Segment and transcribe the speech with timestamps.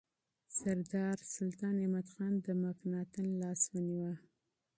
[0.57, 4.11] سردار سلطان احمدخان د مکناتن لاس ونیو.